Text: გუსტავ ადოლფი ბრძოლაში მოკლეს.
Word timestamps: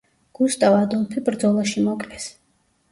გუსტავ 0.39 0.77
ადოლფი 0.77 1.25
ბრძოლაში 1.31 1.87
მოკლეს. 1.91 2.29